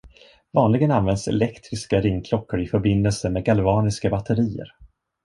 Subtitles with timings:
[0.53, 4.73] Vanligen användas elektriska ringklockor i förbindelse med galvaniska batterier.